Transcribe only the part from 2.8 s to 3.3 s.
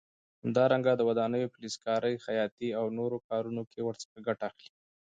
نورو